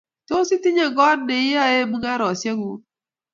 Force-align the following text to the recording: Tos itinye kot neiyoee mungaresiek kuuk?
Tos 0.27 0.49
itinye 0.55 0.85
kot 0.97 1.19
neiyoee 1.27 1.83
mungaresiek 1.89 2.57
kuuk? 2.61 2.81